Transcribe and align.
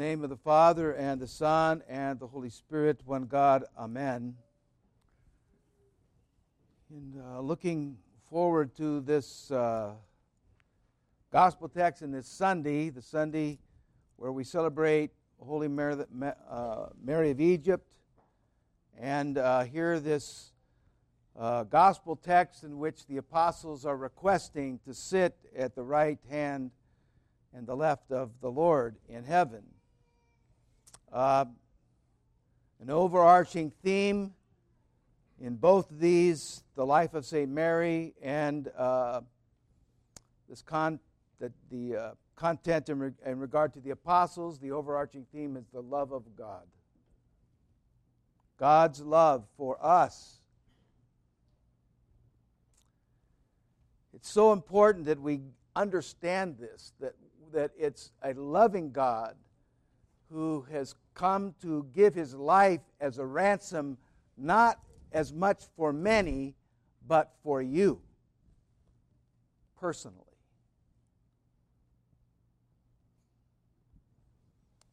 name 0.00 0.24
of 0.24 0.30
the 0.30 0.36
Father, 0.36 0.92
and 0.92 1.20
the 1.20 1.28
Son, 1.28 1.82
and 1.86 2.18
the 2.18 2.26
Holy 2.26 2.48
Spirit, 2.48 3.02
one 3.04 3.24
God. 3.26 3.64
Amen. 3.78 4.34
In 6.90 7.22
uh, 7.22 7.40
looking 7.40 7.98
forward 8.30 8.74
to 8.76 9.02
this 9.02 9.50
uh, 9.50 9.90
gospel 11.30 11.68
text 11.68 12.00
in 12.00 12.12
this 12.12 12.26
Sunday, 12.26 12.88
the 12.88 13.02
Sunday 13.02 13.58
where 14.16 14.32
we 14.32 14.42
celebrate 14.42 15.10
Holy 15.38 15.68
Mary, 15.68 16.02
uh, 16.48 16.86
Mary 17.04 17.30
of 17.30 17.38
Egypt, 17.38 17.92
and 18.98 19.36
uh, 19.36 19.64
hear 19.64 20.00
this 20.00 20.52
uh, 21.38 21.64
gospel 21.64 22.16
text 22.16 22.64
in 22.64 22.78
which 22.78 23.04
the 23.04 23.18
apostles 23.18 23.84
are 23.84 23.98
requesting 23.98 24.80
to 24.86 24.94
sit 24.94 25.36
at 25.54 25.74
the 25.74 25.84
right 25.84 26.20
hand 26.30 26.70
and 27.52 27.66
the 27.66 27.76
left 27.76 28.10
of 28.10 28.30
the 28.40 28.50
Lord 28.50 28.96
in 29.06 29.24
heaven. 29.24 29.62
Uh, 31.12 31.44
an 32.80 32.90
overarching 32.90 33.72
theme 33.82 34.32
in 35.40 35.56
both 35.56 35.88
these, 35.90 36.62
the 36.76 36.86
life 36.86 37.14
of 37.14 37.26
St. 37.26 37.50
Mary 37.50 38.14
and 38.22 38.68
uh, 38.76 39.20
this 40.48 40.62
con- 40.62 41.00
the, 41.40 41.52
the 41.70 41.96
uh, 41.96 42.10
content 42.36 42.88
in, 42.88 42.98
re- 42.98 43.12
in 43.26 43.38
regard 43.38 43.72
to 43.74 43.80
the 43.80 43.90
apostles, 43.90 44.58
the 44.58 44.70
overarching 44.70 45.26
theme 45.32 45.56
is 45.56 45.64
the 45.72 45.80
love 45.80 46.12
of 46.12 46.22
God. 46.36 46.62
God's 48.58 49.00
love 49.00 49.44
for 49.56 49.78
us. 49.84 50.40
It's 54.14 54.30
so 54.30 54.52
important 54.52 55.06
that 55.06 55.20
we 55.20 55.40
understand 55.74 56.56
this, 56.58 56.92
that, 57.00 57.14
that 57.52 57.70
it's 57.78 58.12
a 58.22 58.34
loving 58.34 58.92
God 58.92 59.34
who 60.32 60.66
has 60.70 60.94
come 61.14 61.54
to 61.62 61.86
give 61.92 62.14
his 62.14 62.34
life 62.34 62.80
as 63.00 63.18
a 63.18 63.26
ransom, 63.26 63.98
not 64.36 64.78
as 65.12 65.32
much 65.32 65.64
for 65.76 65.92
many, 65.92 66.54
but 67.06 67.32
for 67.42 67.60
you 67.60 68.00
personally. 69.78 70.16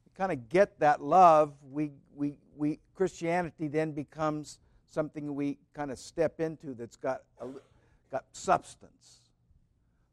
You 0.05 0.11
kind 0.17 0.31
of 0.31 0.49
get 0.49 0.80
that 0.80 1.03
love, 1.03 1.53
we, 1.71 1.91
we, 2.15 2.38
we, 2.55 2.80
Christianity 2.95 3.67
then 3.67 3.91
becomes 3.91 4.59
something 4.89 5.35
we 5.35 5.59
kind 5.73 5.91
of 5.91 5.99
step 5.99 6.39
into 6.39 6.73
that's 6.73 6.95
got, 6.95 7.21
a, 7.39 7.47
got 8.09 8.25
substance. 8.31 9.19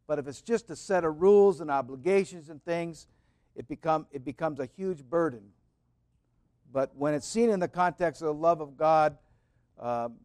But 0.07 0.19
if 0.19 0.27
it's 0.27 0.43
just 0.43 0.69
a 0.69 0.77
set 0.77 1.05
of 1.05 1.23
rules 1.23 1.61
and 1.61 1.71
obligations 1.71 2.51
and 2.51 2.63
things, 2.65 3.07
it, 3.57 3.69
become, 3.69 4.07
it 4.11 4.25
becomes 4.25 4.61
a 4.61 4.67
huge 4.67 5.03
burden. 5.03 5.43
But 6.73 6.91
when 6.97 7.15
it's 7.15 7.29
seen 7.29 7.51
in 7.51 7.61
the 7.61 7.69
context 7.69 8.21
of 8.23 8.27
the 8.27 8.35
love 8.35 8.61
of 8.61 8.77
God, 8.77 9.17
um, 9.79 10.17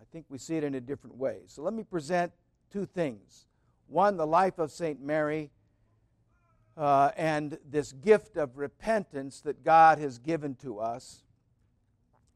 I 0.00 0.04
think 0.12 0.26
we 0.28 0.38
see 0.38 0.56
it 0.56 0.64
in 0.64 0.74
a 0.74 0.80
different 0.80 1.16
way. 1.16 1.38
So 1.46 1.62
let 1.62 1.72
me 1.72 1.82
present 1.82 2.32
two 2.70 2.84
things. 2.84 3.46
One, 3.86 4.16
the 4.16 4.26
life 4.26 4.58
of 4.58 4.70
St. 4.70 5.00
Mary, 5.00 5.50
uh, 6.76 7.10
and 7.16 7.58
this 7.68 7.92
gift 7.92 8.36
of 8.36 8.56
repentance 8.58 9.40
that 9.42 9.64
God 9.64 9.98
has 9.98 10.18
given 10.18 10.54
to 10.56 10.78
us, 10.78 11.22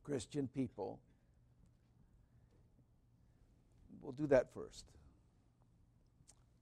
Christian 0.04 0.48
people. 0.48 0.98
We'll 4.00 4.12
do 4.12 4.26
that 4.28 4.52
first. 4.54 4.84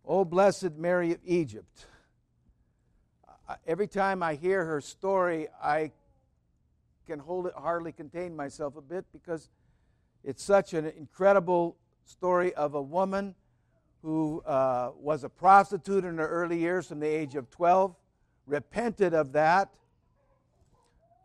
Oh, 0.05 0.25
blessed 0.25 0.77
Mary 0.77 1.13
of 1.13 1.19
Egypt. 1.25 1.87
Every 3.67 3.87
time 3.87 4.23
I 4.23 4.35
hear 4.35 4.65
her 4.65 4.81
story, 4.81 5.49
I 5.63 5.91
can 7.07 7.19
hold 7.19 7.47
it, 7.47 7.53
hardly 7.55 7.93
contain 7.93 8.35
myself 8.35 8.77
a 8.77 8.81
bit 8.81 9.05
because 9.13 9.51
it's 10.23 10.43
such 10.43 10.73
an 10.73 10.87
incredible 10.97 11.77
story 12.07 12.55
of 12.55 12.75
a 12.75 12.81
woman 12.81 13.35
who 14.03 14.43
uh, 14.47 14.93
was 14.99 15.25
a 15.25 15.29
prostitute 15.29 16.05
in 16.05 16.17
her 16.17 16.27
early 16.27 16.59
years 16.59 16.87
from 16.87 17.01
the 17.01 17.07
age 17.07 17.35
of 17.35 17.51
12, 17.51 17.95
repented 18.47 19.13
of 19.13 19.33
that, 19.33 19.69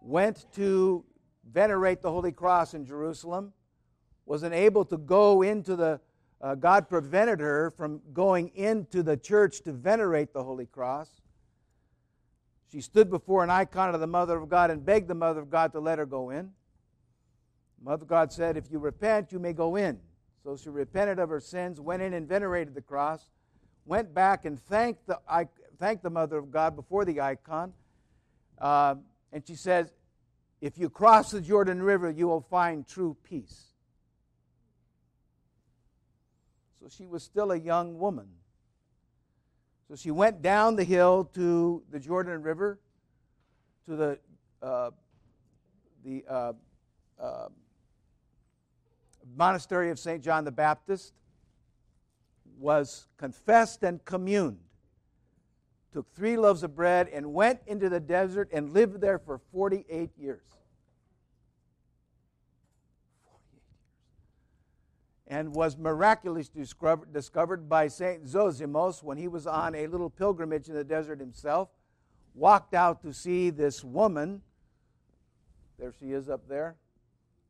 went 0.01 0.45
to 0.53 1.05
venerate 1.51 2.01
the 2.01 2.11
Holy 2.11 2.31
Cross 2.31 2.73
in 2.73 2.85
Jerusalem, 2.85 3.53
wasn't 4.25 4.53
able 4.53 4.83
to 4.85 4.97
go 4.97 5.41
into 5.41 5.75
the, 5.75 5.99
uh, 6.41 6.55
God 6.55 6.89
prevented 6.89 7.39
her 7.39 7.71
from 7.71 8.01
going 8.13 8.49
into 8.55 9.03
the 9.03 9.15
church 9.15 9.61
to 9.61 9.71
venerate 9.71 10.33
the 10.33 10.43
Holy 10.43 10.65
Cross. 10.65 11.21
She 12.71 12.81
stood 12.81 13.09
before 13.09 13.43
an 13.43 13.49
icon 13.49 13.93
of 13.95 13.99
the 13.99 14.07
Mother 14.07 14.37
of 14.37 14.47
God 14.47 14.69
and 14.69 14.85
begged 14.85 15.07
the 15.07 15.15
Mother 15.15 15.39
of 15.39 15.49
God 15.49 15.71
to 15.71 15.79
let 15.79 15.97
her 15.97 16.05
go 16.05 16.29
in. 16.29 16.51
Mother 17.81 18.05
God 18.05 18.31
said, 18.31 18.57
If 18.57 18.69
you 18.69 18.79
repent, 18.79 19.31
you 19.31 19.39
may 19.39 19.53
go 19.53 19.75
in. 19.75 19.99
So 20.43 20.55
she 20.55 20.69
repented 20.69 21.19
of 21.19 21.29
her 21.29 21.39
sins, 21.39 21.81
went 21.81 22.01
in 22.01 22.13
and 22.13 22.27
venerated 22.27 22.75
the 22.75 22.81
cross, 22.81 23.29
went 23.85 24.13
back 24.13 24.45
and 24.45 24.59
thanked 24.59 25.07
the, 25.07 25.19
thanked 25.79 26.03
the 26.03 26.09
Mother 26.09 26.37
of 26.37 26.51
God 26.51 26.75
before 26.75 27.05
the 27.05 27.21
icon. 27.21 27.73
Uh, 28.59 28.95
and 29.31 29.45
she 29.47 29.55
says, 29.55 29.91
If 30.61 30.77
you 30.77 30.89
cross 30.89 31.31
the 31.31 31.41
Jordan 31.41 31.81
River, 31.81 32.09
you 32.09 32.27
will 32.27 32.41
find 32.41 32.87
true 32.87 33.17
peace. 33.23 33.65
So 36.79 36.87
she 36.89 37.07
was 37.07 37.23
still 37.23 37.51
a 37.51 37.59
young 37.59 37.97
woman. 37.97 38.27
So 39.89 39.95
she 39.95 40.11
went 40.11 40.43
down 40.43 40.75
the 40.75 40.83
hill 40.83 41.25
to 41.33 41.81
the 41.89 41.99
Jordan 41.99 42.43
River, 42.43 42.77
to 43.87 43.95
the, 43.95 44.19
uh, 44.61 44.91
the 46.05 46.23
uh, 46.29 46.53
uh 47.19 47.47
monastery 49.35 49.89
of 49.89 49.97
St. 49.97 50.23
John 50.23 50.45
the 50.45 50.51
Baptist, 50.51 51.13
was 52.59 53.07
confessed 53.17 53.81
and 53.81 54.03
communed, 54.05 54.59
took 55.91 56.13
three 56.13 56.37
loaves 56.37 56.61
of 56.61 56.75
bread, 56.75 57.09
and 57.11 57.33
went 57.33 57.59
into 57.65 57.89
the 57.89 57.99
desert 57.99 58.49
and 58.53 58.71
lived 58.71 59.01
there 59.01 59.17
for 59.17 59.39
48 59.51 59.87
years. 59.89 60.09
48 60.19 60.19
years. 60.19 60.41
And 65.29 65.53
was 65.53 65.77
miraculously 65.77 66.65
discovered 67.11 67.69
by 67.69 67.87
St. 67.87 68.25
Zosimos 68.25 69.03
when 69.03 69.17
he 69.17 69.27
was 69.27 69.45
on 69.45 69.75
a 69.75 69.85
little 69.85 70.09
pilgrimage 70.09 70.67
in 70.67 70.73
the 70.73 70.83
desert 70.83 71.19
himself. 71.19 71.69
Walked 72.33 72.73
out 72.73 73.01
to 73.03 73.13
see 73.13 73.51
this 73.51 73.83
woman. 73.83 74.41
There 75.77 75.93
she 75.99 76.11
is 76.11 76.29
up 76.29 76.47
there 76.49 76.77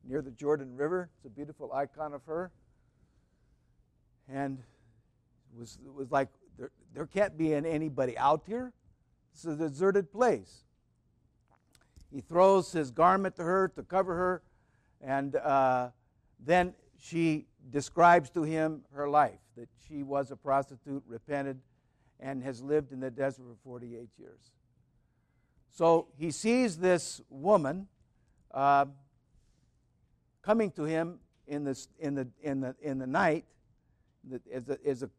near 0.07 0.21
the 0.21 0.31
Jordan 0.31 0.75
River. 0.75 1.09
It's 1.17 1.25
a 1.25 1.29
beautiful 1.29 1.71
icon 1.73 2.13
of 2.13 2.23
her. 2.25 2.51
And 4.27 4.59
it 4.59 5.59
was, 5.59 5.77
it 5.85 5.93
was 5.93 6.11
like, 6.11 6.29
there, 6.57 6.71
there 6.93 7.05
can't 7.05 7.37
be 7.37 7.53
anybody 7.53 8.17
out 8.17 8.43
here. 8.45 8.73
It's 9.33 9.45
a 9.45 9.55
deserted 9.55 10.11
place. 10.11 10.63
He 12.11 12.21
throws 12.21 12.71
his 12.71 12.91
garment 12.91 13.35
to 13.35 13.43
her 13.43 13.67
to 13.75 13.83
cover 13.83 14.15
her, 14.15 14.41
and 15.01 15.35
uh, 15.35 15.89
then 16.43 16.73
she 16.97 17.45
describes 17.69 18.29
to 18.31 18.43
him 18.43 18.83
her 18.93 19.09
life 19.09 19.39
that 19.55 19.69
she 19.87 20.03
was 20.03 20.31
a 20.31 20.35
prostitute, 20.35 21.03
repented, 21.07 21.59
and 22.19 22.43
has 22.43 22.61
lived 22.61 22.91
in 22.91 22.99
the 22.99 23.11
desert 23.11 23.43
for 23.43 23.55
48 23.63 24.09
years. 24.17 24.51
So 25.69 26.07
he 26.17 26.31
sees 26.31 26.77
this 26.77 27.21
woman. 27.29 27.87
Uh, 28.51 28.85
coming 30.41 30.71
to 30.71 30.83
him 30.83 31.19
in, 31.47 31.63
the 31.63 31.87
in, 31.99 32.15
the, 32.15 32.27
in, 32.41 32.61
the, 32.61 32.75
in 32.81 32.97
the 32.97 33.07
night, 33.07 33.45
as 34.51 34.69
a, 34.69 34.77
as 34.87 35.03
a, 35.03 35.09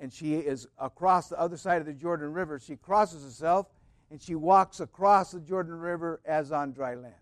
and 0.00 0.12
she 0.12 0.34
is 0.34 0.66
across 0.78 1.28
the 1.28 1.40
other 1.40 1.56
side 1.56 1.80
of 1.80 1.86
the 1.86 1.92
Jordan 1.92 2.32
River. 2.32 2.58
She 2.58 2.76
crosses 2.76 3.24
herself 3.24 3.68
and 4.10 4.20
she 4.20 4.34
walks 4.34 4.80
across 4.80 5.32
the 5.32 5.40
Jordan 5.40 5.74
River 5.74 6.20
as 6.24 6.52
on 6.52 6.72
dry 6.72 6.94
land. 6.94 7.14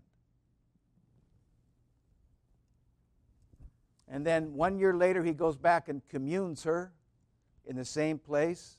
And 4.07 4.25
then 4.25 4.53
one 4.53 4.77
year 4.77 4.93
later, 4.93 5.23
he 5.23 5.33
goes 5.33 5.57
back 5.57 5.89
and 5.89 6.01
communes 6.09 6.63
her 6.63 6.91
in 7.65 7.75
the 7.75 7.85
same 7.85 8.19
place. 8.19 8.77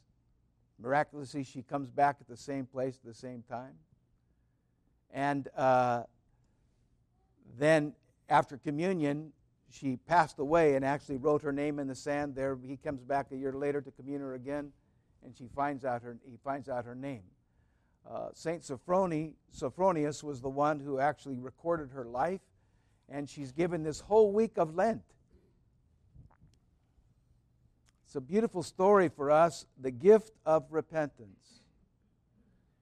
Miraculously, 0.78 1.42
she 1.42 1.62
comes 1.62 1.90
back 1.90 2.18
at 2.20 2.28
the 2.28 2.36
same 2.36 2.66
place 2.66 2.96
at 2.96 3.04
the 3.04 3.14
same 3.14 3.42
time. 3.48 3.74
And 5.12 5.48
uh, 5.56 6.04
then 7.58 7.94
after 8.28 8.56
communion, 8.56 9.32
she 9.70 9.96
passed 9.96 10.38
away 10.38 10.74
and 10.74 10.84
actually 10.84 11.16
wrote 11.16 11.42
her 11.42 11.52
name 11.52 11.78
in 11.78 11.88
the 11.88 11.94
sand. 11.94 12.34
There, 12.34 12.58
he 12.66 12.76
comes 12.76 13.02
back 13.02 13.32
a 13.32 13.36
year 13.36 13.52
later 13.52 13.80
to 13.80 13.90
commune 13.90 14.20
her 14.20 14.34
again, 14.34 14.72
and 15.24 15.36
she 15.36 15.48
finds 15.54 15.84
out 15.84 16.02
her, 16.02 16.16
he 16.24 16.36
finds 16.44 16.68
out 16.68 16.84
her 16.84 16.94
name. 16.94 17.22
Uh, 18.08 18.28
Saint 18.32 18.62
Sophrony, 18.62 19.32
Sophronius 19.52 20.22
was 20.22 20.40
the 20.40 20.48
one 20.48 20.78
who 20.78 21.00
actually 21.00 21.38
recorded 21.38 21.90
her 21.90 22.04
life, 22.04 22.40
and 23.08 23.28
she's 23.28 23.50
given 23.50 23.82
this 23.82 24.00
whole 24.00 24.32
week 24.32 24.56
of 24.56 24.74
Lent. 24.74 25.02
It's 28.16 28.24
a 28.24 28.32
beautiful 28.32 28.62
story 28.62 29.10
for 29.10 29.30
us 29.30 29.66
the 29.78 29.90
gift 29.90 30.32
of 30.46 30.64
repentance. 30.70 31.60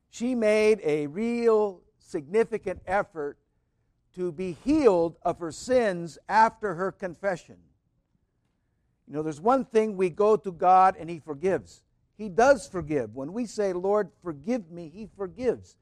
she 0.09 0.37
made 0.37 0.81
a 0.85 1.09
real 1.09 1.81
significant 1.99 2.81
effort 2.87 3.37
to 4.15 4.31
be 4.31 4.57
healed 4.65 5.17
of 5.23 5.41
her 5.41 5.51
sins 5.51 6.19
after 6.29 6.77
her 6.77 6.93
confession. 6.93 7.57
You 9.09 9.15
know, 9.15 9.25
there's 9.25 9.41
one 9.41 9.65
thing 9.65 9.97
we 9.97 10.09
go 10.09 10.37
to 10.37 10.53
God 10.53 10.95
and 10.97 11.11
He 11.11 11.19
forgives. 11.19 11.83
He 12.17 12.29
does 12.29 12.69
forgive. 12.69 13.17
When 13.17 13.33
we 13.33 13.45
say, 13.45 13.73
Lord, 13.73 14.11
forgive 14.23 14.71
me, 14.71 14.89
He 14.89 15.09
forgives. 15.17 15.75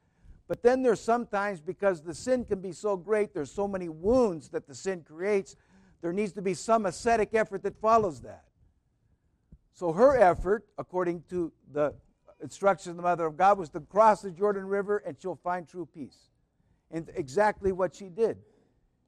But 0.49 0.63
then 0.63 0.83
there's 0.83 1.03
sometimes, 1.03 1.61
because 1.61 2.01
the 2.01 2.15
sin 2.15 2.47
can 2.47 2.63
be 2.63 2.73
so 2.73 2.97
great, 2.97 3.35
there's 3.35 3.53
so 3.53 3.69
many 3.69 3.91
wounds 3.91 4.49
that 4.49 4.67
the 4.67 4.75
sin 4.75 5.05
creates, 5.07 5.57
there 6.01 6.15
needs 6.15 6.33
to 6.33 6.41
be 6.41 6.55
some 6.55 6.87
ascetic 6.87 7.35
effort 7.35 7.63
that 7.65 7.79
follows 7.83 8.23
that. 8.23 8.45
So 9.83 9.93
her 9.93 10.17
effort, 10.17 10.65
according 10.79 11.25
to 11.31 11.51
the 11.73 11.93
instructions 12.41 12.93
of 12.93 12.97
the 12.99 13.03
Mother 13.03 13.27
of 13.27 13.37
God, 13.37 13.59
was 13.59 13.69
to 13.71 13.81
cross 13.81 14.23
the 14.23 14.31
Jordan 14.31 14.65
River 14.65 14.99
and 14.99 15.17
she'll 15.21 15.41
find 15.43 15.67
true 15.67 15.89
peace. 15.93 16.31
And 16.93 17.11
exactly 17.17 17.73
what 17.73 17.93
she 17.93 18.09
did. 18.09 18.39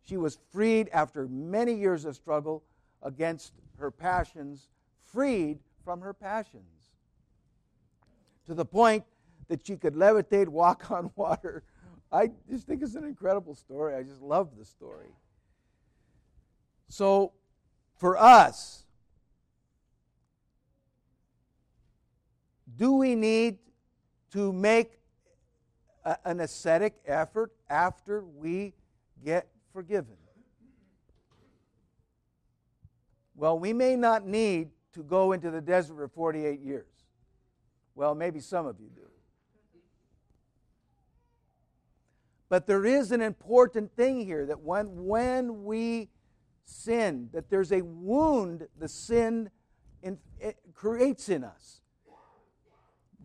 She 0.03 0.17
was 0.17 0.37
freed 0.51 0.89
after 0.93 1.29
many 1.29 1.75
years 1.75 2.05
of 2.05 2.17
struggle 2.17 2.65
against 3.03 3.53
her 3.79 3.93
passions, 3.93 4.67
freed 5.05 5.61
from 5.85 6.01
her 6.01 6.13
passions. 6.13 6.91
To 8.47 8.55
the 8.55 8.65
point 8.65 9.05
that 9.47 9.65
she 9.65 9.77
could 9.77 9.95
levitate, 9.95 10.49
walk 10.49 10.91
on 10.91 11.13
water. 11.15 11.63
I 12.11 12.33
just 12.51 12.67
think 12.67 12.83
it's 12.83 12.97
an 12.97 13.05
incredible 13.05 13.55
story. 13.55 13.95
I 13.95 14.03
just 14.03 14.23
love 14.23 14.49
the 14.59 14.65
story. 14.65 15.15
So, 16.89 17.33
for 17.97 18.19
us, 18.19 18.84
do 22.77 22.93
we 22.95 23.15
need 23.15 23.59
to 24.33 24.53
make 24.53 24.99
a, 26.05 26.17
an 26.25 26.41
ascetic 26.41 26.97
effort 27.07 27.53
after 27.69 28.25
we 28.25 28.75
get 29.25 29.49
forgiven? 29.73 30.17
Well, 33.37 33.59
we 33.59 33.73
may 33.73 33.97
not 33.97 34.27
need 34.27 34.71
to 34.93 35.03
go 35.03 35.33
into 35.33 35.51
the 35.51 35.61
desert 35.61 35.97
for 35.97 36.09
48 36.09 36.61
years. 36.61 36.87
Well, 37.95 38.15
maybe 38.15 38.41
some 38.41 38.67
of 38.67 38.79
you 38.81 38.89
do. 38.95 39.03
But 42.49 42.67
there 42.67 42.85
is 42.85 43.11
an 43.11 43.21
important 43.21 43.97
thing 43.97 44.25
here 44.25 44.47
that 44.47 44.61
when, 44.61 45.07
when 45.07 45.65
we 45.65 46.11
sin, 46.65 47.29
that 47.33 47.51
there's 47.51 47.73
a 47.73 47.83
wound 47.83 48.69
the 48.79 48.89
sin 48.89 49.51
in, 50.03 50.19
creates 50.73 51.29
in 51.29 51.43
us. 51.43 51.81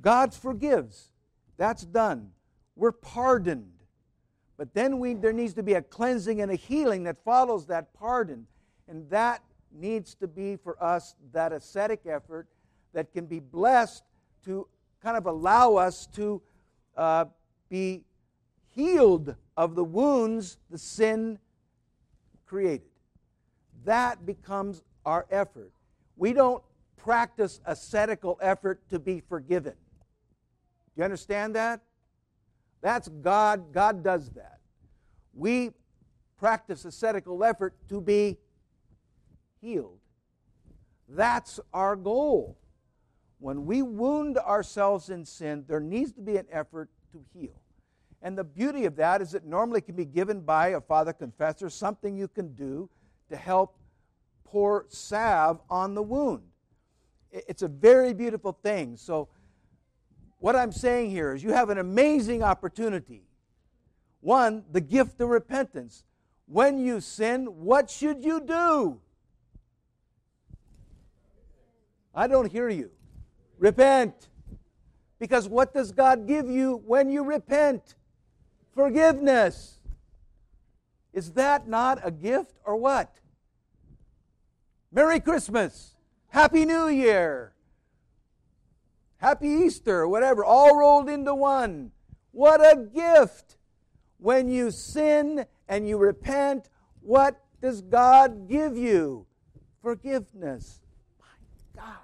God 0.02 0.34
forgives. 0.34 1.12
That's 1.58 1.84
done. 1.84 2.32
We're 2.76 2.92
pardoned. 2.92 3.72
But 4.58 4.74
then 4.74 5.00
we, 5.00 5.14
there 5.14 5.34
needs 5.34 5.54
to 5.56 5.64
be 5.64 5.74
a 5.74 5.82
cleansing 5.82 6.42
and 6.42 6.52
a 6.52 6.56
healing 6.56 7.04
that 7.04 7.24
follows 7.24 7.68
that 7.68 7.94
pardon. 7.94 8.48
And 8.88 9.10
that 9.10 9.42
needs 9.72 10.16
to 10.16 10.28
be 10.28 10.56
for 10.56 10.82
us 10.84 11.16
that 11.32 11.52
ascetic 11.52 12.02
effort 12.06 12.48
that 12.94 13.14
can 13.14 13.26
be 13.26 13.40
blessed 13.40 14.04
to 14.46 14.68
kind 15.02 15.18
of 15.18 15.26
allow 15.26 15.76
us 15.76 16.08
to 16.08 16.42
uh, 16.98 17.26
be 17.70 18.04
healed 18.76 19.36
of 19.56 19.76
the 19.76 19.84
wounds 19.84 20.58
the 20.70 20.78
sin 20.78 21.38
created. 22.46 22.88
That 23.86 24.26
becomes 24.26 24.84
our 25.06 25.26
effort. 25.30 25.72
We 26.18 26.34
don't 26.34 26.64
practice 26.98 27.62
ascetical 27.66 28.38
effort 28.42 28.82
to 28.90 29.00
be 29.00 29.22
forgiven. 29.22 29.74
You 31.00 31.06
understand 31.06 31.56
that? 31.56 31.80
That's 32.82 33.08
God. 33.08 33.72
God 33.72 34.04
does 34.04 34.32
that. 34.32 34.60
We 35.34 35.72
practice 36.38 36.84
ascetical 36.84 37.42
effort 37.46 37.74
to 37.88 38.02
be 38.02 38.38
healed. 39.62 40.00
That's 41.08 41.58
our 41.74 41.96
goal. 41.96 42.58
When 43.38 43.66
we 43.66 43.82
wound 43.82 44.40
ourselves 44.40 45.10
in 45.10 45.24
sin, 45.24 45.64
there 45.70 45.80
needs 45.80 46.12
to 46.12 46.22
be 46.22 46.36
an 46.36 46.48
effort 46.52 46.90
to 47.14 47.24
heal. 47.34 47.62
And 48.22 48.38
the 48.38 48.44
beauty 48.44 48.84
of 48.84 48.98
that 48.98 49.22
is 49.22 49.34
it 49.34 49.46
normally 49.46 49.80
can 49.80 49.96
be 49.96 50.04
given 50.04 50.42
by 50.42 50.70
a 50.70 50.82
father 50.82 51.14
confessor, 51.14 51.70
something 51.70 52.18
you 52.18 52.28
can 52.28 52.54
do 52.56 52.90
to 53.30 53.38
help 53.38 53.78
pour 54.44 54.86
salve 54.90 55.62
on 55.70 55.96
the 55.96 56.04
wound. 56.04 56.44
It's 57.32 57.62
a 57.62 57.70
very 57.70 58.14
beautiful 58.14 58.52
thing. 58.52 58.98
So, 58.98 59.30
what 60.40 60.56
I'm 60.56 60.72
saying 60.72 61.12
here 61.12 61.34
is 61.34 61.44
you 61.44 61.52
have 61.52 61.70
an 61.70 61.78
amazing 61.78 62.44
opportunity. 62.44 63.24
One, 64.22 64.64
the 64.72 64.82
gift 64.82 65.22
of 65.22 65.30
repentance. 65.30 66.04
When 66.48 66.80
you 66.80 67.00
sin, 67.00 67.46
what 67.46 67.90
should 67.90 68.24
you 68.24 68.42
do? 68.42 69.00
I 72.16 72.28
don't 72.28 72.52
hear 72.52 72.70
you. 72.70 72.90
Repent. 73.60 74.30
Because 75.20 75.48
what 75.48 75.74
does 75.74 75.92
God 75.92 76.28
give 76.28 76.50
you 76.50 76.82
when 76.86 77.10
you 77.10 77.24
repent? 77.24 77.96
Forgiveness. 78.74 79.80
Is 81.14 81.32
that 81.34 81.68
not 81.68 82.00
a 82.04 82.12
gift 82.12 82.56
or 82.66 82.78
what? 82.78 83.20
Merry 84.92 85.20
Christmas. 85.20 85.96
Happy 86.30 86.66
New 86.66 86.88
Year. 86.88 87.54
Happy 89.20 89.50
Easter, 89.50 90.08
whatever, 90.08 90.46
all 90.46 90.78
rolled 90.78 91.10
into 91.10 91.36
one. 91.36 91.92
What 92.32 92.62
a 92.62 92.78
gift. 92.78 93.58
When 94.18 94.48
you 94.50 94.72
sin 94.72 95.46
and 95.68 95.88
you 95.88 95.98
repent, 95.98 96.70
what 97.02 97.42
does 97.62 97.82
God 97.82 98.48
give 98.48 98.78
you? 98.78 99.26
Forgiveness. 99.82 100.82
My 101.20 101.82
gosh. 101.82 101.96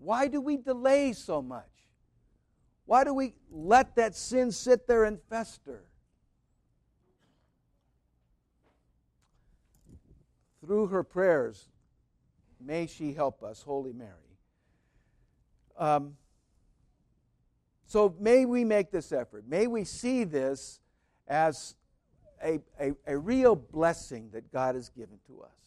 Why 0.00 0.28
do 0.28 0.40
we 0.40 0.56
delay 0.56 1.12
so 1.12 1.42
much? 1.42 1.64
Why 2.86 3.02
do 3.02 3.12
we 3.12 3.34
let 3.50 3.96
that 3.96 4.14
sin 4.14 4.52
sit 4.52 4.86
there 4.86 5.04
and 5.04 5.18
fester? 5.28 5.84
Through 10.64 10.86
her 10.88 11.02
prayers, 11.02 11.68
may 12.60 12.86
she 12.86 13.12
help 13.12 13.42
us, 13.42 13.62
Holy 13.62 13.92
Mary. 13.92 14.27
Um, 15.78 16.16
so 17.86 18.14
may 18.20 18.44
we 18.44 18.64
make 18.64 18.90
this 18.90 19.12
effort. 19.12 19.44
May 19.48 19.66
we 19.66 19.84
see 19.84 20.24
this 20.24 20.80
as 21.26 21.76
a, 22.44 22.60
a, 22.78 22.92
a 23.06 23.16
real 23.16 23.56
blessing 23.56 24.30
that 24.32 24.52
God 24.52 24.74
has 24.74 24.90
given 24.90 25.18
to 25.26 25.42
us 25.42 25.58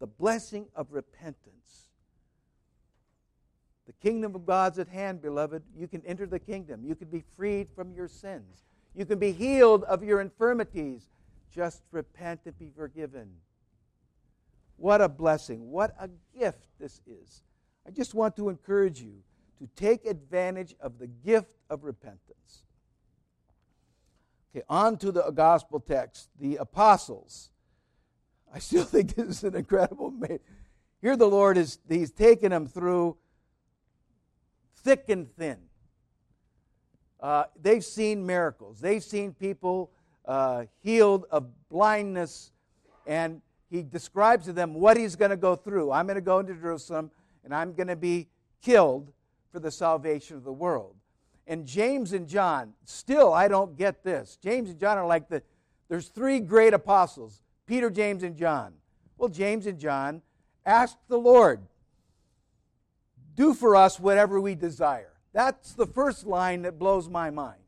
the 0.00 0.06
blessing 0.06 0.66
of 0.74 0.88
repentance. 0.90 1.90
The 3.86 3.92
kingdom 3.92 4.34
of 4.34 4.46
God's 4.46 4.78
at 4.78 4.88
hand, 4.88 5.20
beloved. 5.20 5.62
You 5.76 5.86
can 5.86 6.02
enter 6.06 6.26
the 6.26 6.38
kingdom. 6.38 6.84
You 6.84 6.94
can 6.94 7.08
be 7.08 7.22
freed 7.36 7.68
from 7.68 7.92
your 7.92 8.08
sins. 8.08 8.64
You 8.94 9.04
can 9.04 9.18
be 9.18 9.32
healed 9.32 9.84
of 9.84 10.02
your 10.02 10.20
infirmities. 10.20 11.10
Just 11.54 11.82
repent 11.90 12.40
and 12.46 12.58
be 12.58 12.70
forgiven. 12.74 13.28
What 14.76 15.02
a 15.02 15.08
blessing. 15.08 15.70
What 15.70 15.94
a 16.00 16.08
gift 16.38 16.66
this 16.78 17.02
is. 17.06 17.42
I 17.86 17.90
just 17.90 18.14
want 18.14 18.36
to 18.36 18.48
encourage 18.48 19.02
you 19.02 19.22
to 19.60 19.68
take 19.76 20.06
advantage 20.06 20.74
of 20.80 20.98
the 20.98 21.06
gift 21.06 21.54
of 21.68 21.84
repentance. 21.84 22.64
Okay, 24.54 24.64
on 24.68 24.96
to 24.96 25.12
the 25.12 25.30
gospel 25.30 25.78
text. 25.78 26.30
The 26.40 26.56
apostles. 26.56 27.50
I 28.52 28.58
still 28.58 28.84
think 28.84 29.14
this 29.14 29.28
is 29.28 29.44
an 29.44 29.54
incredible. 29.54 30.12
Here, 31.00 31.16
the 31.16 31.28
Lord 31.28 31.56
is, 31.56 31.78
He's 31.88 32.10
taken 32.10 32.50
them 32.50 32.66
through 32.66 33.16
thick 34.76 35.04
and 35.08 35.30
thin. 35.36 35.58
Uh, 37.20 37.44
they've 37.60 37.84
seen 37.84 38.26
miracles. 38.26 38.80
They've 38.80 39.04
seen 39.04 39.34
people 39.34 39.90
uh, 40.24 40.64
healed 40.82 41.26
of 41.30 41.46
blindness, 41.68 42.50
and 43.06 43.42
he 43.70 43.82
describes 43.82 44.46
to 44.46 44.54
them 44.54 44.72
what 44.72 44.96
he's 44.96 45.16
going 45.16 45.30
to 45.30 45.36
go 45.36 45.54
through. 45.54 45.92
I'm 45.92 46.06
going 46.06 46.16
to 46.16 46.22
go 46.22 46.38
into 46.38 46.54
Jerusalem, 46.54 47.10
and 47.44 47.54
I'm 47.54 47.74
going 47.74 47.88
to 47.88 47.96
be 47.96 48.28
killed 48.62 49.12
for 49.52 49.60
the 49.60 49.70
salvation 49.70 50.36
of 50.36 50.44
the 50.44 50.52
world. 50.52 50.94
And 51.46 51.66
James 51.66 52.12
and 52.12 52.28
John, 52.28 52.74
still, 52.84 53.32
I 53.32 53.48
don't 53.48 53.76
get 53.76 54.04
this. 54.04 54.38
James 54.42 54.70
and 54.70 54.78
John 54.78 54.98
are 54.98 55.06
like 55.06 55.28
the, 55.28 55.42
there's 55.88 56.08
three 56.08 56.40
great 56.40 56.74
apostles 56.74 57.42
Peter, 57.66 57.90
James, 57.90 58.22
and 58.24 58.36
John. 58.36 58.72
Well, 59.16 59.28
James 59.28 59.66
and 59.66 59.78
John 59.78 60.22
asked 60.66 60.98
the 61.08 61.18
Lord, 61.18 61.60
do 63.36 63.54
for 63.54 63.76
us 63.76 64.00
whatever 64.00 64.40
we 64.40 64.54
desire. 64.54 65.12
That's 65.32 65.72
the 65.74 65.86
first 65.86 66.26
line 66.26 66.62
that 66.62 66.78
blows 66.78 67.08
my 67.08 67.30
mind. 67.30 67.60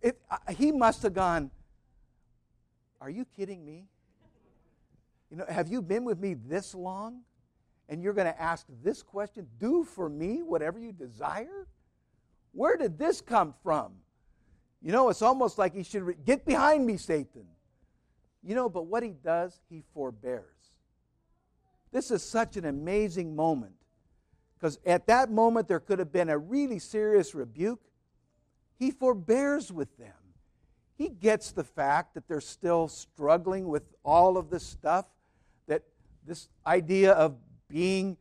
It, 0.00 0.18
uh, 0.30 0.36
he 0.56 0.72
must 0.72 1.02
have 1.02 1.12
gone, 1.12 1.50
Are 3.00 3.10
you 3.10 3.24
kidding 3.36 3.64
me? 3.64 3.86
You 5.30 5.38
know, 5.38 5.46
have 5.48 5.68
you 5.68 5.82
been 5.82 6.04
with 6.04 6.18
me 6.18 6.34
this 6.34 6.74
long? 6.74 7.22
And 7.90 8.00
you're 8.02 8.14
going 8.14 8.32
to 8.32 8.40
ask 8.40 8.64
this 8.82 9.02
question 9.02 9.46
Do 9.58 9.84
for 9.84 10.08
me 10.08 10.42
whatever 10.42 10.78
you 10.78 10.92
desire? 10.92 11.66
Where 12.52 12.76
did 12.76 12.98
this 12.98 13.20
come 13.20 13.54
from? 13.62 13.92
You 14.80 14.92
know, 14.92 15.10
it's 15.10 15.22
almost 15.22 15.58
like 15.58 15.74
he 15.74 15.82
should 15.82 16.02
re- 16.02 16.14
get 16.24 16.46
behind 16.46 16.86
me, 16.86 16.96
Satan. 16.96 17.46
You 18.42 18.54
know, 18.54 18.68
but 18.68 18.86
what 18.86 19.02
he 19.02 19.10
does, 19.10 19.60
he 19.68 19.82
forbears. 19.92 20.44
This 21.92 22.10
is 22.10 22.22
such 22.22 22.56
an 22.56 22.64
amazing 22.64 23.36
moment 23.36 23.74
because 24.58 24.78
at 24.86 25.06
that 25.08 25.30
moment 25.30 25.68
there 25.68 25.80
could 25.80 25.98
have 25.98 26.12
been 26.12 26.28
a 26.28 26.38
really 26.38 26.78
serious 26.78 27.34
rebuke. 27.34 27.80
He 28.78 28.90
forbears 28.90 29.72
with 29.72 29.94
them. 29.98 30.12
He 30.96 31.08
gets 31.08 31.50
the 31.50 31.64
fact 31.64 32.14
that 32.14 32.28
they're 32.28 32.40
still 32.40 32.86
struggling 32.86 33.68
with 33.68 33.82
all 34.04 34.36
of 34.36 34.50
this 34.50 34.62
stuff, 34.62 35.06
that 35.66 35.82
this 36.26 36.48
idea 36.66 37.12
of 37.12 37.36
being 37.70 38.16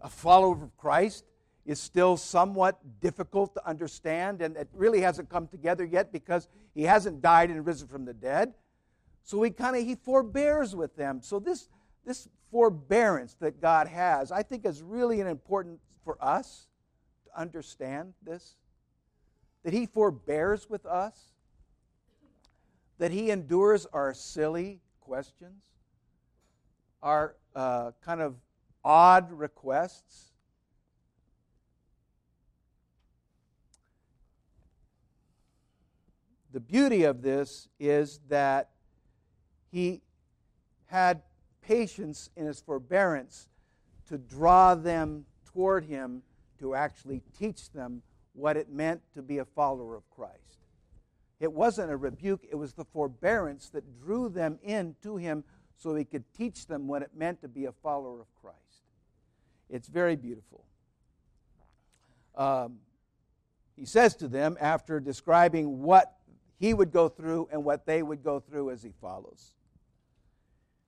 a 0.00 0.10
follower 0.10 0.52
of 0.52 0.76
Christ 0.76 1.24
is 1.64 1.80
still 1.80 2.16
somewhat 2.18 2.78
difficult 3.00 3.54
to 3.54 3.66
understand, 3.66 4.42
and 4.42 4.56
it 4.56 4.68
really 4.74 5.00
hasn't 5.00 5.30
come 5.30 5.46
together 5.46 5.84
yet 5.84 6.12
because 6.12 6.48
he 6.74 6.82
hasn't 6.82 7.22
died 7.22 7.50
and 7.50 7.64
risen 7.66 7.88
from 7.88 8.04
the 8.04 8.12
dead. 8.12 8.52
So 9.22 9.42
he 9.42 9.50
kind 9.50 9.74
of 9.74 9.82
he 9.82 9.94
forbears 9.94 10.76
with 10.76 10.94
them. 10.96 11.22
So 11.22 11.38
this 11.38 11.68
this 12.04 12.28
forbearance 12.50 13.34
that 13.40 13.60
God 13.60 13.88
has, 13.88 14.30
I 14.30 14.42
think 14.42 14.66
is 14.66 14.82
really 14.82 15.20
an 15.20 15.26
important 15.26 15.80
for 16.04 16.22
us 16.22 16.66
to 17.24 17.40
understand 17.40 18.12
this. 18.22 18.56
That 19.64 19.72
he 19.72 19.86
forbears 19.86 20.68
with 20.68 20.84
us, 20.84 21.32
that 22.98 23.10
he 23.10 23.30
endures 23.30 23.86
our 23.86 24.12
silly 24.12 24.82
questions, 25.00 25.62
our 27.02 27.36
uh, 27.56 27.92
kind 28.04 28.20
of 28.20 28.34
odd 28.84 29.32
requests. 29.32 30.32
The 36.52 36.60
beauty 36.60 37.04
of 37.04 37.22
this 37.22 37.68
is 37.80 38.20
that 38.28 38.70
he 39.70 40.02
had 40.86 41.22
patience 41.62 42.30
in 42.36 42.46
his 42.46 42.60
forbearance 42.60 43.48
to 44.08 44.18
draw 44.18 44.74
them 44.74 45.24
toward 45.46 45.84
him 45.84 46.22
to 46.58 46.74
actually 46.74 47.22
teach 47.36 47.72
them 47.72 48.02
what 48.34 48.56
it 48.56 48.70
meant 48.70 49.00
to 49.14 49.22
be 49.22 49.38
a 49.38 49.44
follower 49.44 49.96
of 49.96 50.08
Christ. 50.10 50.58
It 51.40 51.52
wasn't 51.52 51.90
a 51.90 51.96
rebuke, 51.96 52.46
it 52.48 52.56
was 52.56 52.74
the 52.74 52.84
forbearance 52.84 53.70
that 53.70 54.00
drew 54.00 54.28
them 54.28 54.58
in 54.62 54.94
to 55.02 55.16
him 55.16 55.44
so 55.76 55.94
he 55.94 56.04
could 56.04 56.24
teach 56.32 56.66
them 56.66 56.86
what 56.86 57.02
it 57.02 57.10
meant 57.16 57.40
to 57.42 57.48
be 57.48 57.64
a 57.64 57.72
follower 57.72 58.20
of 58.20 58.32
Christ. 58.40 58.63
It's 59.68 59.88
very 59.88 60.16
beautiful. 60.16 60.64
Um, 62.36 62.78
he 63.76 63.84
says 63.84 64.14
to 64.16 64.28
them, 64.28 64.56
after 64.60 65.00
describing 65.00 65.82
what 65.82 66.16
he 66.58 66.74
would 66.74 66.92
go 66.92 67.08
through 67.08 67.48
and 67.50 67.64
what 67.64 67.86
they 67.86 68.02
would 68.02 68.22
go 68.22 68.40
through 68.40 68.70
as 68.70 68.82
he 68.82 68.90
follows 69.00 69.52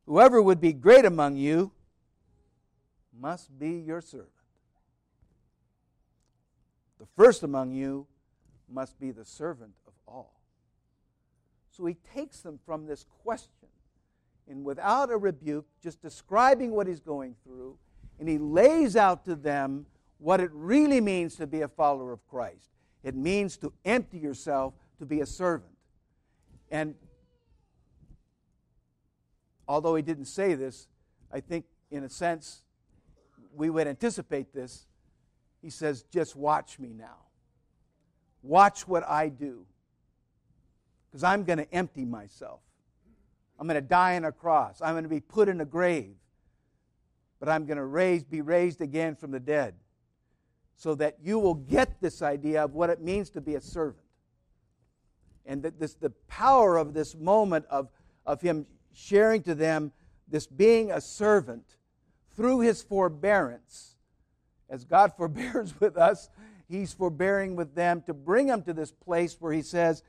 Whoever 0.07 0.41
would 0.41 0.61
be 0.61 0.73
great 0.73 1.05
among 1.05 1.37
you 1.37 1.73
must 3.21 3.59
be 3.59 3.71
your 3.71 4.01
servant. 4.01 4.31
The 7.01 7.07
first 7.17 7.43
among 7.43 7.73
you 7.73 8.07
must 8.69 9.01
be 9.01 9.11
the 9.11 9.25
servant 9.25 9.75
of 9.87 9.93
all. 10.07 10.41
So 11.71 11.85
he 11.87 11.95
takes 12.15 12.41
them 12.41 12.61
from 12.65 12.87
this 12.87 13.05
question 13.25 13.69
and 14.49 14.65
without 14.65 15.11
a 15.11 15.17
rebuke, 15.17 15.67
just 15.83 16.01
describing 16.01 16.71
what 16.71 16.87
he's 16.87 17.01
going 17.01 17.35
through, 17.45 17.77
and 18.19 18.29
he 18.29 18.39
lays 18.39 18.97
out 18.97 19.25
to 19.27 19.35
them 19.35 19.87
what 20.19 20.41
it 20.41 20.51
really 20.53 21.01
means 21.01 21.37
to 21.37 21.47
be 21.47 21.61
a 21.61 21.69
follower 21.69 22.13
of 22.13 22.27
Christ. 22.29 22.71
It 23.03 23.15
means 23.15 23.57
to 23.59 23.73
empty 23.85 24.19
yourself 24.19 24.75
to 24.99 25.07
be 25.07 25.21
a 25.21 25.27
servant. 25.27 25.73
And 26.71 26.95
although 29.69 29.95
he 29.95 30.03
didn't 30.03 30.25
say 30.25 30.55
this, 30.55 30.89
I 31.33 31.41
think 31.41 31.67
in 31.91 32.05
a 32.05 32.09
sense 32.09 32.63
we 33.55 33.71
would 33.71 33.87
anticipate 33.87 34.53
this. 34.53 34.87
He 35.63 35.71
says, 35.71 36.03
Just 36.13 36.37
watch 36.37 36.79
me 36.79 36.93
now. 36.93 37.27
Watch 38.43 38.87
what 38.87 39.09
I 39.09 39.29
do. 39.29 39.67
Because 41.11 41.25
I'm 41.25 41.45
going 41.45 41.59
to 41.59 41.73
empty 41.75 42.05
myself. 42.05 42.61
I'm 43.59 43.67
going 43.67 43.77
to 43.77 43.81
die 43.81 44.17
on 44.17 44.25
a 44.25 44.33
cross. 44.33 44.81
I'm 44.83 44.93
going 44.93 45.05
to 45.05 45.11
be 45.11 45.21
put 45.21 45.49
in 45.49 45.61
a 45.61 45.65
grave. 45.65 46.15
But 47.39 47.49
I'm 47.49 47.67
going 47.67 47.79
to 47.79 47.85
raise, 47.85 48.25
be 48.25 48.41
raised 48.41 48.81
again 48.81 49.15
from 49.15 49.31
the 49.31 49.41
dead. 49.41 49.75
So 50.75 50.95
that 50.97 51.17
you 51.23 51.39
will 51.39 51.55
get 51.55 52.01
this 52.01 52.23
idea 52.23 52.65
of 52.65 52.75
what 52.75 52.91
it 52.91 53.01
means 53.01 53.31
to 53.31 53.41
be 53.41 53.55
a 53.55 53.61
servant. 53.61 54.05
And 55.45 55.63
that 55.63 55.79
this, 55.79 55.95
the 55.95 56.11
power 56.29 56.77
of 56.77 56.93
this 56.93 57.15
moment 57.15 57.67
of, 57.71 57.89
of 58.25 58.41
him 58.41 58.67
sharing 58.93 59.43
to 59.45 59.55
them 59.55 59.93
this 60.29 60.47
being 60.47 60.91
a 60.91 61.01
servant 61.01 61.77
through 62.35 62.61
his 62.61 62.83
forbearance. 62.83 63.97
As 64.69 64.85
God 64.85 65.13
forbears 65.17 65.79
with 65.81 65.97
us, 65.97 66.29
he's 66.69 66.93
forbearing 66.93 67.57
with 67.57 67.75
them 67.75 68.03
to 68.03 68.15
bring 68.15 68.47
them 68.47 68.63
to 68.63 68.73
this 68.73 68.93
place 68.93 69.37
where 69.41 69.53
he 69.53 69.63
says, 69.63 70.03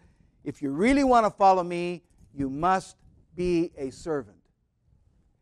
if 0.43 0.61
you 0.61 0.71
really 0.71 1.03
want 1.03 1.25
to 1.25 1.29
follow 1.29 1.63
me, 1.63 2.03
you 2.33 2.49
must 2.49 2.95
be 3.35 3.71
a 3.77 3.89
servant. 3.91 4.37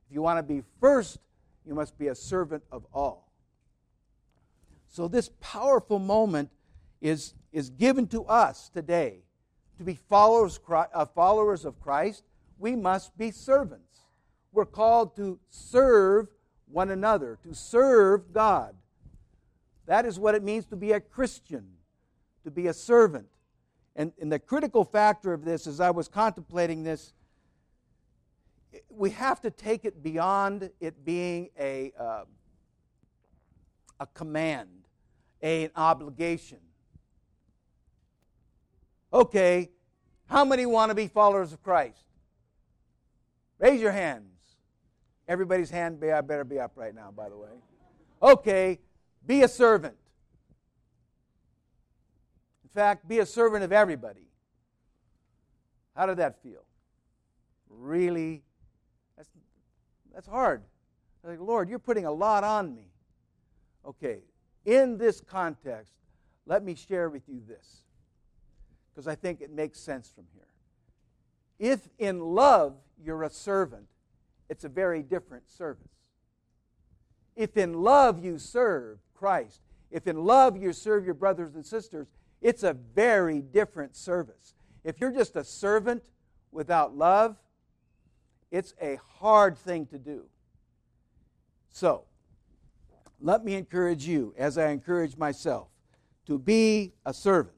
If 0.07 0.13
you 0.13 0.21
want 0.21 0.39
to 0.39 0.43
be 0.43 0.63
first, 0.79 1.19
you 1.65 1.73
must 1.73 1.97
be 1.97 2.07
a 2.07 2.15
servant 2.15 2.63
of 2.71 2.85
all. 2.93 3.31
So, 4.87 5.07
this 5.07 5.29
powerful 5.41 5.99
moment 5.99 6.49
is, 7.01 7.33
is 7.51 7.69
given 7.69 8.07
to 8.07 8.23
us 8.25 8.69
today 8.69 9.19
to 9.77 9.83
be 9.83 9.95
followers, 9.95 10.59
uh, 10.69 11.05
followers 11.05 11.65
of 11.65 11.79
Christ 11.81 12.23
we 12.57 12.75
must 12.75 13.17
be 13.17 13.31
servants. 13.31 14.01
We're 14.51 14.65
called 14.65 15.15
to 15.17 15.39
serve 15.49 16.27
one 16.67 16.89
another, 16.89 17.37
to 17.43 17.53
serve 17.53 18.33
God. 18.33 18.75
That 19.85 20.05
is 20.05 20.17
what 20.17 20.35
it 20.35 20.43
means 20.43 20.65
to 20.67 20.75
be 20.75 20.93
a 20.93 20.99
Christian, 20.99 21.65
to 22.43 22.51
be 22.51 22.67
a 22.67 22.73
servant. 22.73 23.27
And, 23.95 24.13
and 24.19 24.31
the 24.31 24.39
critical 24.39 24.83
factor 24.83 25.33
of 25.33 25.45
this, 25.45 25.67
as 25.67 25.79
I 25.79 25.91
was 25.91 26.07
contemplating 26.07 26.83
this, 26.83 27.13
we 28.89 29.09
have 29.11 29.41
to 29.41 29.51
take 29.51 29.85
it 29.85 30.03
beyond 30.03 30.69
it 30.79 31.05
being 31.05 31.49
a, 31.59 31.93
uh, 31.99 32.23
a 33.99 34.07
command, 34.07 34.87
a, 35.41 35.65
an 35.65 35.71
obligation. 35.75 36.59
Okay, 39.13 39.69
how 40.27 40.43
many 40.43 40.65
want 40.65 40.89
to 40.89 40.95
be 40.95 41.07
followers 41.07 41.53
of 41.53 41.63
Christ? 41.63 41.99
Raise 43.59 43.79
your 43.79 43.91
hands. 43.91 44.31
Everybody's 45.27 45.69
hand 45.69 45.99
be, 45.99 46.11
I 46.11 46.21
better 46.21 46.43
be 46.43 46.59
up 46.59 46.73
right 46.75 46.93
now, 46.93 47.11
by 47.15 47.29
the 47.29 47.37
way. 47.37 47.49
Okay, 48.21 48.79
be 49.25 49.43
a 49.43 49.47
servant. 49.47 49.95
In 52.63 52.69
fact, 52.69 53.07
be 53.07 53.19
a 53.19 53.25
servant 53.25 53.63
of 53.63 53.71
everybody. 53.71 54.27
How 55.95 56.05
did 56.05 56.17
that 56.17 56.41
feel? 56.43 56.63
Really? 57.69 58.43
That's, 59.17 59.29
that's 60.13 60.27
hard. 60.27 60.63
I 61.23 61.29
like, 61.29 61.39
Lord, 61.39 61.69
you're 61.69 61.79
putting 61.79 62.05
a 62.05 62.11
lot 62.11 62.43
on 62.43 62.75
me. 62.75 62.87
Okay, 63.85 64.19
in 64.65 64.97
this 64.97 65.21
context, 65.21 65.93
let 66.45 66.63
me 66.63 66.75
share 66.75 67.09
with 67.09 67.23
you 67.27 67.41
this, 67.47 67.83
because 68.93 69.07
I 69.07 69.15
think 69.15 69.41
it 69.41 69.51
makes 69.51 69.79
sense 69.79 70.11
from 70.13 70.25
here. 70.33 70.47
If 71.57 71.87
in 71.97 72.19
love 72.19 72.75
you're 73.03 73.23
a 73.23 73.29
servant, 73.29 73.87
it's 74.49 74.63
a 74.63 74.69
very 74.69 75.01
different 75.01 75.49
service. 75.49 75.87
If 77.35 77.57
in 77.57 77.73
love 77.73 78.23
you 78.23 78.37
serve 78.37 78.99
Christ, 79.13 79.61
if 79.91 80.07
in 80.07 80.23
love 80.23 80.57
you 80.57 80.73
serve 80.73 81.05
your 81.05 81.13
brothers 81.13 81.55
and 81.55 81.65
sisters, 81.65 82.07
it's 82.41 82.63
a 82.63 82.73
very 82.73 83.41
different 83.41 83.95
service. 83.95 84.53
If 84.83 84.99
you're 84.99 85.11
just 85.11 85.35
a 85.35 85.43
servant 85.43 86.03
without 86.51 86.95
love, 86.95 87.37
it's 88.51 88.73
a 88.81 88.97
hard 89.19 89.57
thing 89.57 89.85
to 89.87 89.97
do. 89.97 90.25
So, 91.69 92.03
let 93.19 93.43
me 93.43 93.55
encourage 93.55 94.05
you, 94.07 94.33
as 94.37 94.57
I 94.57 94.69
encourage 94.69 95.17
myself, 95.17 95.67
to 96.27 96.37
be 96.37 96.93
a 97.05 97.13
servant 97.13 97.55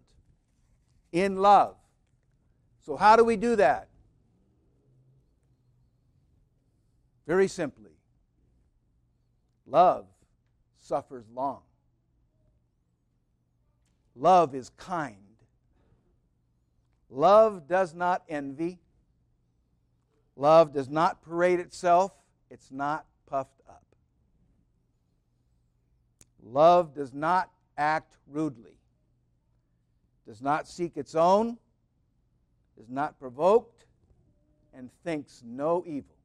in 1.11 1.37
love. 1.37 1.75
So, 2.81 2.95
how 2.95 3.15
do 3.15 3.23
we 3.23 3.35
do 3.35 3.55
that? 3.57 3.89
Very 7.27 7.47
simply, 7.47 7.91
love 9.65 10.05
suffers 10.79 11.25
long. 11.33 11.61
Love 14.15 14.55
is 14.55 14.69
kind. 14.77 15.17
Love 17.09 17.67
does 17.67 17.93
not 17.93 18.23
envy. 18.27 18.79
Love 20.37 20.71
does 20.71 20.87
not 20.87 21.21
parade 21.23 21.59
itself. 21.59 22.11
It's 22.51 22.71
not 22.71 23.05
puffed 23.27 23.59
up. 23.67 23.83
Love 26.43 26.93
does 26.93 27.11
not 27.13 27.49
act 27.77 28.17
rudely. 28.27 28.77
does 30.27 30.41
not 30.41 30.67
seek 30.67 30.97
its 30.97 31.15
own, 31.15 31.57
is 32.79 32.89
not 32.89 33.17
provoked, 33.17 33.85
and 34.73 34.89
thinks 35.03 35.41
no 35.45 35.83
evil. 35.87 36.15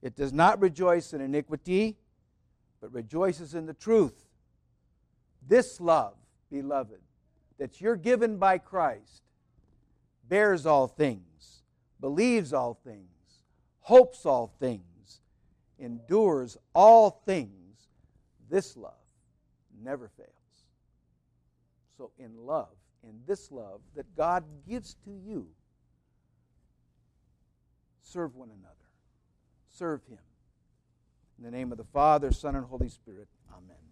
It 0.00 0.14
does 0.14 0.32
not 0.32 0.60
rejoice 0.60 1.12
in 1.12 1.20
iniquity, 1.20 1.96
but 2.80 2.92
rejoices 2.92 3.54
in 3.54 3.66
the 3.66 3.74
truth. 3.74 4.24
This 5.48 5.80
love, 5.80 6.14
beloved, 6.50 7.00
that 7.58 7.80
you're 7.80 7.96
given 7.96 8.36
by 8.36 8.58
Christ, 8.58 9.22
bears 10.28 10.66
all 10.66 10.86
things, 10.86 11.22
believes 12.00 12.52
all 12.52 12.78
things, 12.84 13.42
hopes 13.80 14.26
all 14.26 14.54
things, 14.58 15.20
endures 15.78 16.56
all 16.74 17.22
things. 17.26 17.88
This 18.48 18.76
love 18.76 18.92
never 19.82 20.08
fails. 20.16 20.30
So, 21.96 22.10
in 22.18 22.46
love, 22.46 22.76
in 23.02 23.20
this 23.26 23.50
love 23.50 23.80
that 23.94 24.14
God 24.16 24.44
gives 24.68 24.94
to 25.04 25.10
you, 25.10 25.48
serve 28.02 28.34
one 28.34 28.50
another. 28.50 28.74
Serve 29.68 30.00
Him. 30.08 30.18
In 31.38 31.44
the 31.44 31.50
name 31.50 31.72
of 31.72 31.78
the 31.78 31.84
Father, 31.84 32.32
Son, 32.32 32.56
and 32.56 32.64
Holy 32.64 32.88
Spirit, 32.88 33.28
Amen. 33.52 33.85